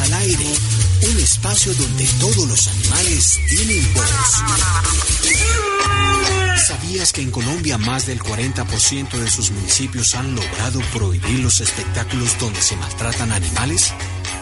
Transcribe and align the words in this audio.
Al 0.00 0.12
Aire, 0.14 0.54
un 1.10 1.18
espacio 1.18 1.74
donde 1.74 2.04
todos 2.20 2.48
los 2.48 2.68
animales 2.68 3.40
tienen 3.48 3.94
voz. 3.94 4.04
¿Sabías 6.66 7.12
que 7.12 7.22
en 7.22 7.30
Colombia 7.32 7.78
más 7.78 8.06
del 8.06 8.20
40% 8.20 9.10
de 9.10 9.30
sus 9.30 9.50
municipios 9.50 10.14
han 10.14 10.36
logrado 10.36 10.80
prohibir 10.92 11.40
los 11.40 11.60
espectáculos 11.60 12.38
donde 12.38 12.60
se 12.60 12.76
maltratan 12.76 13.32
animales? 13.32 13.92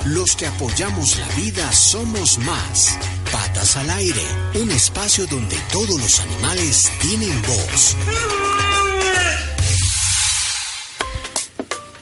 Los 0.04 0.36
que 0.36 0.46
apoyamos 0.46 1.18
la 1.18 1.28
vida 1.36 1.72
somos 1.72 2.38
más. 2.38 2.98
Patas 3.32 3.76
al 3.76 3.88
Aire, 3.90 4.26
un 4.54 4.70
espacio 4.70 5.26
donde 5.26 5.56
todos 5.72 5.98
los 5.98 6.20
animales 6.20 6.90
tienen 7.00 7.40
voz. 7.42 7.96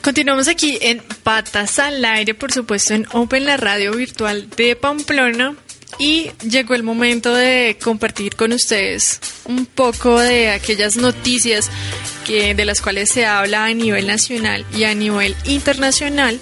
Continuamos 0.04 0.48
aquí 0.48 0.76
en 0.82 1.02
Patas 1.22 1.78
al 1.78 2.04
Aire, 2.04 2.34
por 2.34 2.52
supuesto, 2.52 2.92
en 2.92 3.06
Open, 3.12 3.46
la 3.46 3.56
radio 3.56 3.90
virtual 3.92 4.50
de 4.54 4.76
Pamplona. 4.76 5.56
Y 5.98 6.30
llegó 6.46 6.74
el 6.74 6.82
momento 6.82 7.34
de 7.34 7.78
compartir 7.82 8.36
con 8.36 8.52
ustedes 8.52 9.18
un 9.46 9.64
poco 9.64 10.20
de 10.20 10.50
aquellas 10.50 10.98
noticias 10.98 11.70
que, 12.26 12.54
de 12.54 12.66
las 12.66 12.82
cuales 12.82 13.08
se 13.08 13.24
habla 13.24 13.64
a 13.64 13.72
nivel 13.72 14.06
nacional 14.06 14.66
y 14.76 14.84
a 14.84 14.94
nivel 14.94 15.34
internacional 15.46 16.38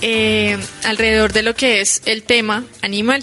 eh, 0.00 0.56
alrededor 0.84 1.34
de 1.34 1.42
lo 1.42 1.54
que 1.54 1.82
es 1.82 2.00
el 2.06 2.22
tema 2.22 2.64
animal. 2.80 3.22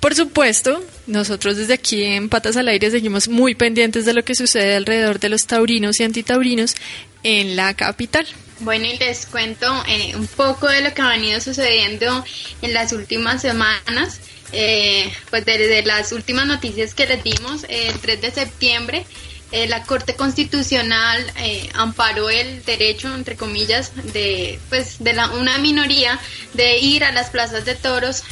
Por 0.00 0.14
supuesto, 0.14 0.82
nosotros 1.06 1.58
desde 1.58 1.74
aquí 1.74 2.04
en 2.04 2.30
Patas 2.30 2.56
al 2.56 2.68
Aire 2.68 2.90
seguimos 2.90 3.28
muy 3.28 3.54
pendientes 3.54 4.06
de 4.06 4.14
lo 4.14 4.24
que 4.24 4.34
sucede 4.34 4.76
alrededor 4.76 5.20
de 5.20 5.28
los 5.28 5.46
taurinos 5.46 6.00
y 6.00 6.04
antitaurinos 6.04 6.74
en 7.22 7.54
la 7.56 7.74
capital. 7.74 8.26
Bueno, 8.60 8.86
y 8.86 8.96
les 8.98 9.26
cuento 9.26 9.66
eh, 9.88 10.14
un 10.16 10.26
poco 10.26 10.68
de 10.68 10.80
lo 10.80 10.94
que 10.94 11.02
ha 11.02 11.08
venido 11.08 11.40
sucediendo 11.40 12.24
en 12.62 12.72
las 12.72 12.92
últimas 12.92 13.42
semanas. 13.42 14.20
Eh, 14.52 15.12
pues 15.30 15.44
desde 15.44 15.82
las 15.82 16.12
últimas 16.12 16.46
noticias 16.46 16.94
que 16.94 17.06
les 17.06 17.24
dimos, 17.24 17.64
el 17.68 17.98
3 17.98 18.20
de 18.20 18.30
septiembre, 18.30 19.04
eh, 19.50 19.66
la 19.66 19.82
Corte 19.82 20.14
Constitucional 20.14 21.32
amparó 21.74 22.30
el 22.30 22.64
derecho, 22.64 23.12
entre 23.12 23.36
comillas, 23.36 23.92
de, 24.12 24.60
pues, 24.68 25.02
de 25.02 25.12
la, 25.12 25.30
una 25.30 25.58
minoría 25.58 26.20
de 26.52 26.78
ir 26.78 27.02
a 27.02 27.10
las 27.10 27.30
plazas 27.30 27.64
de 27.64 27.74
toros 27.74 28.22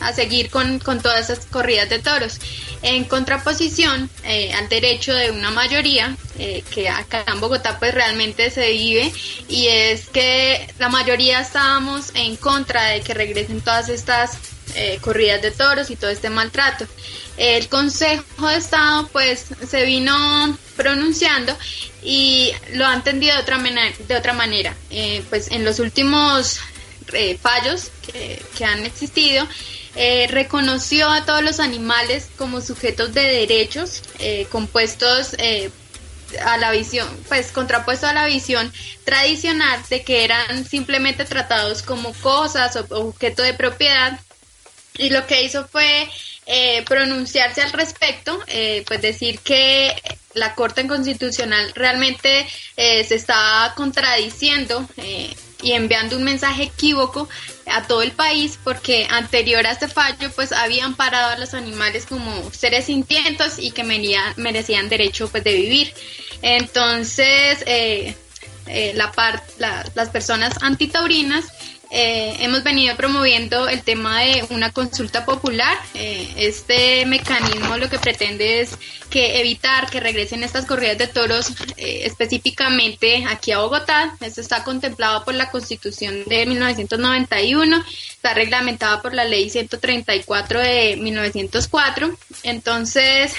a 0.00 0.12
seguir 0.12 0.50
con, 0.50 0.78
con 0.78 1.00
todas 1.00 1.30
esas 1.30 1.46
corridas 1.46 1.88
de 1.88 1.98
toros 1.98 2.38
en 2.82 3.04
contraposición 3.04 4.08
eh, 4.24 4.52
al 4.54 4.68
derecho 4.68 5.12
de 5.14 5.30
una 5.30 5.50
mayoría 5.50 6.16
eh, 6.38 6.64
que 6.70 6.88
acá 6.88 7.24
en 7.26 7.40
Bogotá 7.40 7.78
pues 7.78 7.92
realmente 7.92 8.50
se 8.50 8.70
vive 8.70 9.12
y 9.48 9.66
es 9.66 10.08
que 10.08 10.66
la 10.78 10.88
mayoría 10.88 11.40
estábamos 11.40 12.10
en 12.14 12.36
contra 12.36 12.86
de 12.86 13.02
que 13.02 13.12
regresen 13.12 13.60
todas 13.60 13.88
estas 13.90 14.38
eh, 14.74 14.98
corridas 15.02 15.42
de 15.42 15.50
toros 15.50 15.90
y 15.90 15.96
todo 15.96 16.10
este 16.10 16.30
maltrato. 16.30 16.86
El 17.36 17.68
Consejo 17.68 18.48
de 18.48 18.56
Estado 18.56 19.08
pues 19.08 19.46
se 19.68 19.84
vino 19.84 20.58
pronunciando 20.76 21.56
y 22.02 22.52
lo 22.72 22.86
ha 22.86 22.94
entendido 22.94 23.34
de 23.34 23.42
otra, 23.42 23.58
de 23.58 24.16
otra 24.16 24.32
manera. 24.32 24.74
pues 25.28 25.50
en 25.50 25.64
los 25.64 25.80
últimos 25.80 26.60
fallos 27.42 27.90
que, 28.06 28.42
que 28.56 28.64
han 28.64 28.86
existido, 28.86 29.46
eh, 29.96 30.28
reconoció 30.30 31.10
a 31.10 31.24
todos 31.24 31.42
los 31.42 31.58
animales 31.58 32.28
como 32.38 32.60
sujetos 32.60 33.12
de 33.12 33.22
derechos 33.22 34.02
eh, 34.20 34.46
compuestos 34.50 35.34
eh, 35.38 35.70
a 36.44 36.58
la 36.58 36.70
visión, 36.70 37.08
pues 37.28 37.50
contrapuesto 37.50 38.06
a 38.06 38.12
la 38.12 38.26
visión 38.26 38.72
tradicional 39.04 39.82
de 39.90 40.04
que 40.04 40.24
eran 40.24 40.64
simplemente 40.64 41.24
tratados 41.24 41.82
como 41.82 42.12
cosas 42.14 42.76
o 42.76 42.86
objeto 43.08 43.42
de 43.42 43.52
propiedad. 43.52 44.20
Y 44.96 45.10
lo 45.10 45.26
que 45.26 45.42
hizo 45.42 45.66
fue 45.66 46.08
pronunciarse 46.84 47.62
al 47.62 47.72
respecto, 47.72 48.38
pues 48.86 49.02
decir 49.02 49.38
que 49.40 49.94
la 50.34 50.54
Corte 50.54 50.86
Constitucional 50.86 51.72
realmente 51.74 52.46
se 52.76 53.14
está 53.14 53.72
contradiciendo 53.76 54.88
y 55.62 55.72
enviando 55.72 56.16
un 56.16 56.24
mensaje 56.24 56.64
equívoco 56.64 57.28
a 57.66 57.86
todo 57.86 58.02
el 58.02 58.12
país 58.12 58.58
porque 58.62 59.06
anterior 59.10 59.66
a 59.66 59.72
este 59.72 59.88
fallo 59.88 60.30
pues 60.34 60.52
habían 60.52 60.94
parado 60.94 61.32
a 61.32 61.38
los 61.38 61.54
animales 61.54 62.06
como 62.06 62.50
seres 62.52 62.86
sintientes 62.86 63.58
y 63.58 63.70
que 63.70 63.84
merecían 63.84 64.88
derecho 64.88 65.28
pues 65.28 65.44
de 65.44 65.54
vivir. 65.54 65.92
Entonces 66.42 67.62
eh, 67.66 68.14
eh, 68.66 68.92
la 68.94 69.12
las 69.94 70.08
personas 70.10 70.54
antitaurinas 70.62 71.46
eh, 71.92 72.36
hemos 72.38 72.62
venido 72.62 72.94
promoviendo 72.96 73.68
el 73.68 73.82
tema 73.82 74.20
de 74.20 74.44
una 74.50 74.70
consulta 74.70 75.24
popular. 75.24 75.76
Eh, 75.94 76.32
este 76.36 77.04
mecanismo 77.04 77.76
lo 77.78 77.90
que 77.90 77.98
pretende 77.98 78.60
es 78.60 78.78
que 79.10 79.40
evitar 79.40 79.90
que 79.90 79.98
regresen 79.98 80.44
estas 80.44 80.66
corridas 80.66 80.98
de 80.98 81.08
toros 81.08 81.50
eh, 81.76 82.02
específicamente 82.04 83.24
aquí 83.28 83.50
a 83.50 83.58
Bogotá. 83.58 84.14
Esto 84.20 84.40
está 84.40 84.62
contemplado 84.62 85.24
por 85.24 85.34
la 85.34 85.50
Constitución 85.50 86.22
de 86.26 86.46
1991, 86.46 87.84
está 88.12 88.34
reglamentado 88.34 89.02
por 89.02 89.12
la 89.12 89.24
Ley 89.24 89.50
134 89.50 90.60
de 90.60 90.96
1904. 90.96 92.16
Entonces, 92.44 93.34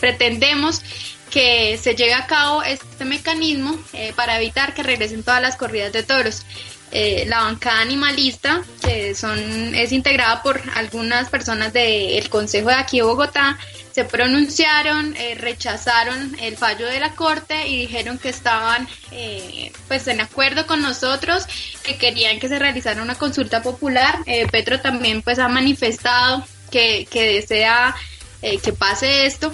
pretendemos 0.00 0.82
que 1.30 1.78
se 1.80 1.94
lleve 1.94 2.14
a 2.14 2.26
cabo 2.26 2.62
este 2.64 3.04
mecanismo 3.04 3.78
para 4.16 4.36
evitar 4.38 4.74
que 4.74 4.82
regresen 4.82 5.22
todas 5.22 5.40
las 5.40 5.56
corridas 5.56 5.92
de 5.92 6.02
toros. 6.02 6.42
Eh, 6.90 7.24
la 7.26 7.40
bancada 7.40 7.80
animalista, 7.80 8.62
que 8.82 9.14
son, 9.14 9.38
es 9.74 9.92
integrada 9.92 10.42
por 10.42 10.60
algunas 10.74 11.28
personas 11.28 11.72
del 11.72 12.28
Consejo 12.30 12.68
de 12.68 12.76
aquí 12.76 12.98
de 12.98 13.02
Bogotá, 13.02 13.58
se 13.92 14.04
pronunciaron, 14.04 15.14
eh, 15.16 15.34
rechazaron 15.34 16.36
el 16.40 16.56
fallo 16.56 16.86
de 16.86 17.00
la 17.00 17.14
Corte 17.14 17.66
y 17.66 17.80
dijeron 17.80 18.16
que 18.16 18.30
estaban 18.30 18.88
eh, 19.10 19.70
pues 19.86 20.06
en 20.08 20.20
acuerdo 20.20 20.66
con 20.66 20.80
nosotros, 20.80 21.46
que 21.82 21.98
querían 21.98 22.38
que 22.38 22.48
se 22.48 22.58
realizara 22.58 23.02
una 23.02 23.16
consulta 23.16 23.62
popular. 23.62 24.20
Petro 24.50 24.80
también 24.80 25.20
pues 25.20 25.38
ha 25.38 25.48
manifestado 25.48 26.46
que, 26.70 27.06
que 27.10 27.34
desea 27.34 27.94
que 28.40 28.72
pase 28.72 29.26
esto. 29.26 29.50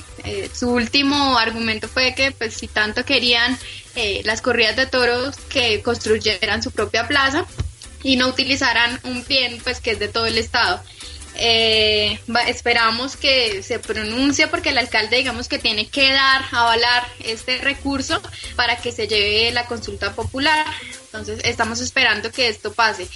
su 0.52 0.70
último 0.70 1.38
argumento 1.38 1.88
fue 1.88 2.14
que 2.14 2.32
pues 2.32 2.54
si 2.54 2.68
tanto 2.68 3.04
querían 3.04 3.58
eh, 3.96 4.22
las 4.24 4.42
corridas 4.42 4.74
de 4.74 4.86
toros 4.86 5.36
que 5.48 5.80
construyeran 5.82 6.64
su 6.64 6.72
propia 6.72 7.06
plaza 7.06 7.46
y 8.02 8.16
no 8.16 8.26
utilizaran 8.26 8.98
un 9.04 9.24
bien 9.24 9.60
pues 9.62 9.80
que 9.80 9.92
es 9.92 10.00
de 10.00 10.08
todo 10.08 10.26
el 10.26 10.36
estado. 10.36 10.82
Eh, 11.36 12.18
esperamos 12.48 13.16
que 13.16 13.62
se 13.62 13.78
pronuncie 13.78 14.48
porque 14.48 14.70
el 14.70 14.78
alcalde 14.78 15.16
digamos 15.16 15.48
que 15.48 15.58
tiene 15.60 15.88
que 15.88 16.12
dar, 16.12 16.44
avalar 16.50 17.04
este 17.20 17.58
recurso 17.58 18.20
para 18.56 18.76
que 18.76 18.90
se 18.90 19.06
lleve 19.06 19.52
la 19.52 19.66
consulta 19.66 20.12
popular. 20.12 20.66
Entonces 21.06 21.40
estamos 21.44 21.80
esperando 21.80 22.32
que 22.32 22.48
esto 22.48 22.72
pase. 22.72 23.08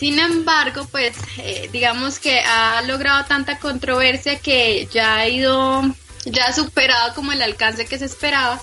Sin 0.00 0.18
embargo, 0.18 0.88
pues 0.90 1.14
eh, 1.36 1.68
digamos 1.70 2.18
que 2.18 2.40
ha 2.40 2.80
logrado 2.82 3.26
tanta 3.26 3.58
controversia 3.58 4.38
que 4.38 4.88
ya 4.90 5.16
ha 5.16 5.28
ido, 5.28 5.82
ya 6.24 6.46
ha 6.46 6.54
superado 6.54 7.14
como 7.14 7.32
el 7.32 7.42
alcance 7.42 7.84
que 7.84 7.98
se 7.98 8.06
esperaba 8.06 8.58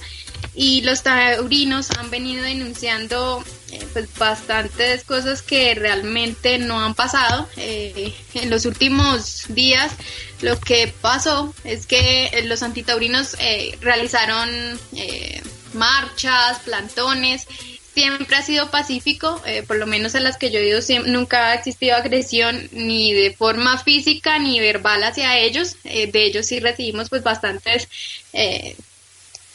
y 0.56 0.82
los 0.82 1.04
taurinos 1.04 1.92
han 1.92 2.10
venido 2.10 2.44
denunciando 2.44 3.44
eh, 3.72 3.88
pues 3.94 4.10
bastantes 4.18 5.04
cosas 5.04 5.44
que 5.44 5.76
realmente 5.76 6.58
no 6.58 6.84
han 6.84 6.96
pasado. 6.96 7.48
Eh, 7.56 8.16
en 8.34 8.50
los 8.50 8.66
últimos 8.66 9.46
días 9.50 9.92
lo 10.42 10.60
que 10.60 10.92
pasó 11.02 11.54
es 11.64 11.86
que 11.86 12.44
los 12.46 12.64
antitaurinos 12.64 13.36
eh, 13.40 13.78
realizaron 13.80 14.50
marchas, 15.74 16.58
plantones, 16.66 17.46
siempre 17.98 18.36
ha 18.36 18.42
sido 18.44 18.70
pacífico, 18.70 19.42
por 19.66 19.78
lo 19.78 19.88
menos 19.88 20.14
en 20.14 20.24
las 20.24 20.38
que 20.38 20.52
yo 20.52 20.60
he 20.60 20.68
ido 20.68 20.80
nunca 21.06 21.48
ha 21.48 21.56
existido 21.56 21.96
agresión 21.96 22.70
ni 22.72 23.12
de 23.12 23.34
forma 23.34 23.78
física 23.78 24.38
ni 24.38 24.60
verbal 24.60 25.04
hacia 25.04 25.38
ellos, 25.38 25.78
de 25.84 26.12
ellos 26.14 26.46
sí 26.46 26.60
recibimos 26.60 27.10
pues 27.10 27.24
bastantes 27.24 27.88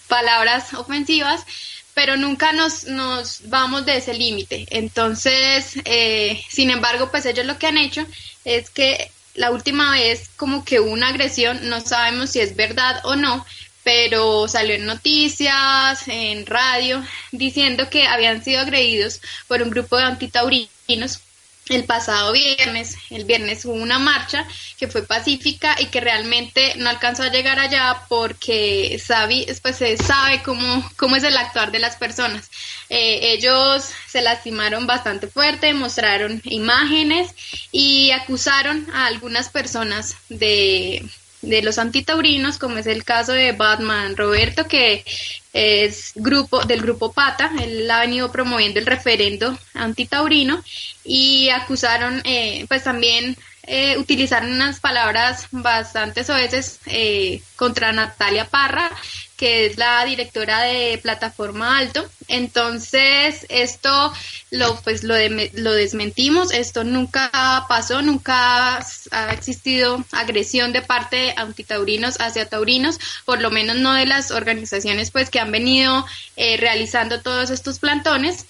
palabras 0.09 0.75
ofensivas, 0.75 1.47
pero 1.94 2.17
nunca 2.17 2.53
nos, 2.53 2.85
nos 2.85 3.49
vamos 3.49 3.87
de 3.87 3.97
ese 3.97 4.15
límite. 4.15 4.67
Entonces, 4.71 5.75
eh, 5.85 6.43
sin 6.50 6.71
embargo, 6.71 7.11
pues 7.11 7.27
ellos 7.27 7.47
lo 7.47 7.59
que 7.59 7.67
han 7.67 7.79
hecho 7.79 8.06
es 8.44 8.69
que 8.69 9.11
la 9.35 9.50
última 9.50 9.93
vez 9.93 10.29
como 10.37 10.65
que 10.65 10.81
hubo 10.81 10.91
una 10.91 11.09
agresión, 11.09 11.69
no 11.71 11.81
sabemos 11.81 12.31
si 12.31 12.41
es 12.41 12.56
verdad 12.56 13.00
o 13.05 13.17
no, 13.17 13.47
pero 13.84 14.49
salió 14.49 14.75
en 14.75 14.87
noticias, 14.87 16.06
en 16.08 16.46
radio, 16.46 17.05
diciendo 17.32 17.88
que 17.90 18.06
habían 18.06 18.43
sido 18.44 18.61
agredidos 18.61 19.20
por 19.49 19.62
un 19.62 19.70
grupo 19.70 19.96
de 19.96 20.05
antitaurinos 20.05 21.20
el 21.69 21.84
pasado 21.84 22.32
viernes. 22.32 22.96
El 23.11 23.25
viernes 23.25 23.64
hubo 23.64 23.75
una 23.75 23.99
marcha 23.99 24.46
que 24.79 24.88
fue 24.88 25.02
pacífica 25.06 25.76
y 25.81 25.87
que 25.87 26.00
realmente 26.00 26.75
no 26.76 26.90
alcanzó 26.90 27.23
a 27.23 27.31
llegar 27.31 27.58
allá 27.58 28.02
porque 28.08 29.00
sabe, 29.05 29.46
pues, 29.62 29.76
se 29.76 29.96
sabe 29.96 30.43
cómo, 30.43 30.90
cómo 30.96 31.17
es 31.17 31.23
el 31.23 31.37
actuar 31.37 31.70
de 31.70 31.79
las 31.79 31.96
personas. 31.96 32.50
Eh, 32.88 33.32
ellos 33.34 33.88
se 34.08 34.23
lastimaron 34.23 34.87
bastante 34.87 35.29
fuerte, 35.29 35.73
mostraron 35.73 36.43
imágenes 36.44 37.31
y 37.70 38.11
acusaron 38.11 38.87
a 38.93 39.06
algunas 39.06 39.49
personas 39.49 40.17
de 40.29 41.05
de 41.43 41.62
los 41.62 41.79
antitaurinos, 41.79 42.59
como 42.59 42.79
es 42.79 42.87
el 42.87 43.05
caso 43.05 43.33
de 43.33 43.53
Batman 43.53 44.17
Roberto, 44.17 44.67
que 44.67 45.05
es 45.53 46.12
grupo 46.15 46.65
del 46.65 46.81
grupo 46.81 47.12
Pata, 47.12 47.50
él 47.61 47.91
ha 47.91 48.00
venido 48.00 48.33
promoviendo 48.33 48.79
el 48.81 48.87
referendo 48.87 49.59
antitaurino 49.75 50.62
y 51.05 51.50
acusaron, 51.50 52.23
eh, 52.25 52.65
pues 52.69 52.85
también 52.85 53.37
eh, 53.64 53.97
utilizaron 53.99 54.53
unas 54.53 54.81
palabras 54.81 55.47
bastante 55.50 56.25
soeces 56.25 56.81
eh, 56.87 57.43
contra 57.56 57.93
Natalia 57.93 58.44
Parra, 58.47 58.91
que 59.37 59.67
es 59.67 59.76
la 59.76 60.05
directora 60.05 60.62
de 60.62 60.99
Plataforma 61.03 61.79
Alto. 61.79 62.09
Entonces, 62.29 63.47
esto 63.49 64.12
lo, 64.50 64.76
pues, 64.82 65.05
lo, 65.05 65.14
lo 65.55 65.73
desmentimos, 65.73 66.53
esto 66.53 66.85
nunca 66.85 67.31
pasó, 67.69 68.03
nunca 68.03 68.79
ha 69.11 69.32
existido 69.32 70.05
agresión 70.12 70.73
de 70.73 70.82
parte 70.82 71.17
de 71.17 71.35
antitaurinos 71.37 72.20
hacia 72.20 72.49
taurinos, 72.49 72.99
por 73.25 73.41
lo 73.41 73.50
menos 73.50 73.76
no 73.76 73.94
de 73.94 74.06
las 74.06 74.31
organizaciones 74.31 75.11
pues, 75.11 75.31
que 75.31 75.41
han 75.41 75.53
venido 75.53 76.06
eh, 76.37 76.56
realizando 76.56 77.20
todos 77.20 77.50
estos 77.50 77.79
plantones. 77.79 78.47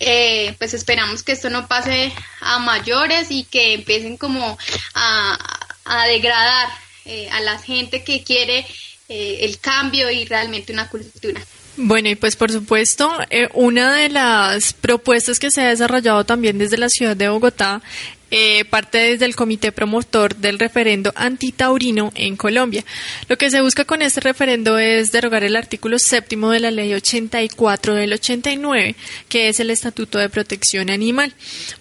Eh, 0.00 0.54
pues 0.58 0.74
esperamos 0.74 1.22
que 1.22 1.32
esto 1.32 1.50
no 1.50 1.66
pase 1.66 2.12
a 2.40 2.58
mayores 2.58 3.30
y 3.30 3.44
que 3.44 3.74
empiecen 3.74 4.16
como 4.16 4.56
a, 4.94 5.38
a 5.84 6.06
degradar 6.06 6.68
eh, 7.04 7.28
a 7.30 7.40
la 7.40 7.58
gente 7.58 8.04
que 8.04 8.22
quiere 8.22 8.66
eh, 9.08 9.38
el 9.40 9.58
cambio 9.58 10.10
y 10.10 10.26
realmente 10.26 10.72
una 10.72 10.88
cultura. 10.88 11.40
Bueno, 11.78 12.08
y 12.08 12.16
pues 12.16 12.36
por 12.36 12.52
supuesto, 12.52 13.10
eh, 13.30 13.48
una 13.54 13.94
de 13.94 14.08
las 14.08 14.72
propuestas 14.74 15.38
que 15.38 15.50
se 15.50 15.62
ha 15.62 15.68
desarrollado 15.68 16.24
también 16.24 16.58
desde 16.58 16.76
la 16.76 16.88
ciudad 16.88 17.16
de 17.16 17.28
Bogotá 17.28 17.80
eh, 18.30 18.64
parte 18.66 18.98
desde 18.98 19.24
el 19.24 19.36
comité 19.36 19.72
promotor 19.72 20.36
del 20.36 20.58
referendo 20.58 21.12
antitaurino 21.16 22.12
en 22.14 22.36
Colombia. 22.36 22.84
Lo 23.28 23.38
que 23.38 23.50
se 23.50 23.60
busca 23.60 23.84
con 23.84 24.02
este 24.02 24.20
referendo 24.20 24.78
es 24.78 25.12
derogar 25.12 25.44
el 25.44 25.56
artículo 25.56 25.98
séptimo 25.98 26.50
de 26.50 26.60
la 26.60 26.70
ley 26.70 26.92
84 26.94 27.94
del 27.94 28.12
89, 28.12 28.96
que 29.28 29.48
es 29.48 29.60
el 29.60 29.70
Estatuto 29.70 30.18
de 30.18 30.28
Protección 30.28 30.90
Animal. 30.90 31.34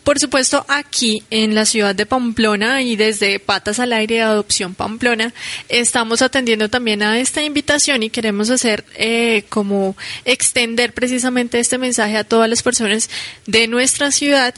Por 0.03 0.19
supuesto, 0.19 0.65
aquí 0.67 1.23
en 1.29 1.55
la 1.55 1.65
ciudad 1.65 1.95
de 1.95 2.05
Pamplona 2.05 2.81
y 2.81 2.95
desde 2.95 3.39
Patas 3.39 3.79
al 3.79 3.93
Aire 3.93 4.15
de 4.15 4.21
Adopción 4.21 4.73
Pamplona, 4.73 5.33
estamos 5.69 6.21
atendiendo 6.21 6.69
también 6.69 7.03
a 7.03 7.19
esta 7.19 7.43
invitación 7.43 8.03
y 8.03 8.09
queremos 8.09 8.49
hacer 8.49 8.85
eh, 8.95 9.43
como 9.49 9.95
extender 10.25 10.93
precisamente 10.93 11.59
este 11.59 11.77
mensaje 11.77 12.17
a 12.17 12.23
todas 12.23 12.49
las 12.49 12.63
personas 12.63 13.09
de 13.45 13.67
nuestra 13.67 14.11
ciudad 14.11 14.53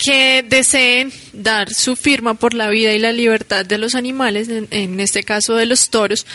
que 0.00 0.42
deseen 0.42 1.12
dar 1.34 1.72
su 1.72 1.94
firma 1.94 2.34
por 2.34 2.54
la 2.54 2.70
vida 2.70 2.94
y 2.94 2.98
la 2.98 3.12
libertad 3.12 3.66
de 3.66 3.76
los 3.76 3.94
animales, 3.94 4.48
en, 4.48 4.98
este 4.98 5.22
caso 5.22 5.54
de 5.56 5.66
los 5.66 5.90
toros, 5.90 6.26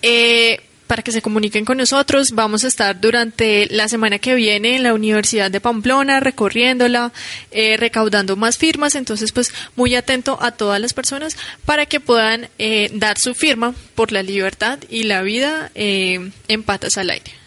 eh, 0.00 0.60
para 0.86 1.02
que 1.02 1.12
se 1.12 1.20
comuniquen 1.20 1.66
con 1.66 1.76
nosotros. 1.76 2.30
Vamos 2.32 2.64
a 2.64 2.68
estar 2.68 2.98
durante 2.98 3.66
la 3.66 3.88
semana 3.88 4.18
que 4.18 4.34
viene 4.34 4.76
en 4.76 4.82
la 4.82 4.94
Universidad 4.94 5.50
de 5.50 5.60
Pamplona 5.60 6.20
recorriéndola, 6.20 7.12
eh, 7.50 7.76
recaudando 7.76 8.34
más 8.36 8.56
firmas. 8.56 8.94
Entonces, 8.94 9.30
pues 9.32 9.52
muy 9.76 9.94
atento 9.94 10.38
a 10.40 10.52
todas 10.52 10.80
las 10.80 10.94
personas 10.94 11.36
para 11.66 11.84
que 11.84 12.00
puedan 12.00 12.48
eh, 12.58 12.90
dar 12.94 13.18
su 13.18 13.34
firma 13.34 13.74
por 13.94 14.10
la 14.10 14.22
libertad 14.22 14.78
y 14.88 15.02
la 15.02 15.20
vida 15.22 15.70
en 15.74 16.62
patas 16.64 16.96
al 16.96 17.10
aire. 17.10 17.41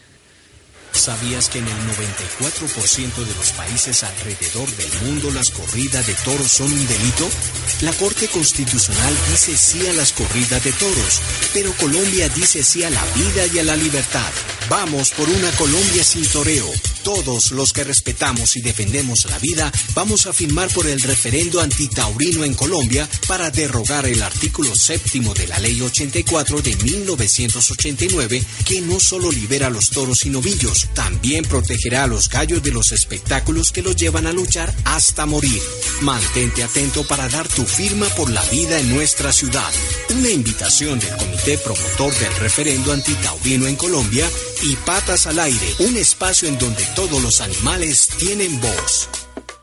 ¿Sabías 0.96 1.50
que 1.50 1.60
en 1.60 1.68
el 1.68 1.78
94% 1.90 3.26
de 3.26 3.36
los 3.36 3.52
países 3.52 4.04
alrededor 4.04 4.68
del 4.76 4.92
mundo 5.04 5.30
las 5.32 5.50
corridas 5.50 6.08
de 6.08 6.14
toros 6.16 6.52
son 6.52 6.72
un 6.72 6.88
delito? 6.88 7.30
La 7.82 7.92
Corte 7.94 8.28
Constitucional 8.28 9.14
dice 9.30 9.58
sí 9.58 9.86
a 9.88 9.94
las 9.94 10.14
corridas 10.14 10.64
de 10.64 10.72
toros, 10.72 11.22
pero 11.54 11.74
Colombia 11.74 12.30
dice 12.30 12.64
sí 12.64 12.84
a 12.84 12.90
la 12.90 13.04
vida 13.14 13.46
y 13.54 13.60
a 13.60 13.64
la 13.64 13.76
libertad. 13.76 14.32
Vamos 14.70 15.12
por 15.12 15.30
una 15.30 15.52
Colombia 15.52 16.04
sin 16.04 16.26
toreo. 16.28 16.72
Todos 17.06 17.52
los 17.52 17.72
que 17.72 17.84
respetamos 17.84 18.56
y 18.56 18.62
defendemos 18.62 19.26
la 19.30 19.38
vida 19.38 19.72
vamos 19.94 20.26
a 20.26 20.34
firmar 20.34 20.74
por 20.74 20.88
el 20.88 21.00
referendo 21.00 21.62
antitaurino 21.62 22.44
en 22.44 22.56
Colombia 22.56 23.08
para 23.28 23.52
derrogar 23.52 24.08
el 24.08 24.24
artículo 24.24 24.74
séptimo 24.74 25.36
de 25.36 25.46
la 25.46 25.60
Ley 25.60 25.80
84 25.80 26.64
de 26.64 26.76
1989 26.76 28.44
que 28.66 28.82
no 28.82 29.00
solo 29.00 29.32
libera 29.32 29.68
a 29.68 29.70
los 29.70 29.92
toros 29.92 30.26
y 30.26 30.32
novillos, 30.32 30.88
también 30.96 31.46
protegerá 31.46 32.06
a 32.06 32.08
los 32.08 32.28
gallos 32.28 32.64
de 32.64 32.72
los 32.72 32.92
espectáculos 32.92 33.72
que 33.72 33.84
los 33.84 33.96
llevan 33.96 34.26
a 34.26 34.34
luchar 34.34 34.74
hasta 34.86 35.28
morir. 35.28 35.62
Mantente 36.02 36.64
atento 36.64 37.06
para 37.06 37.30
dar 37.30 37.48
tu 37.48 37.66
firma 37.66 38.08
por 38.16 38.32
la 38.32 38.42
vida 38.46 38.80
en 38.80 38.90
nuestra 38.90 39.32
ciudad. 39.32 39.72
Una 40.10 40.32
invitación 40.32 40.98
del 40.98 41.16
Promotor 41.54 42.12
del 42.16 42.36
Referendo 42.38 42.92
Antitaurino 42.92 43.68
en 43.68 43.76
Colombia 43.76 44.28
y 44.64 44.76
Patas 44.78 45.28
al 45.28 45.40
Aire, 45.40 45.76
un 45.80 45.96
espacio 45.96 46.48
en 46.48 46.58
donde 46.58 46.84
todos 46.96 47.22
los 47.22 47.40
animales 47.40 48.08
tienen 48.18 48.60
voz. 48.60 49.25